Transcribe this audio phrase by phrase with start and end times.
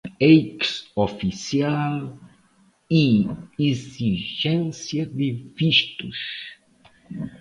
[0.19, 2.17] ex-oficial
[2.89, 3.27] e
[3.59, 6.17] exigência de vistos